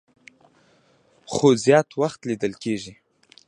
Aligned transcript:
خو 1.31 1.47
زيات 1.63 1.89
وخت 2.01 2.19
ليدل 2.27 2.53
کيږي 2.63 2.93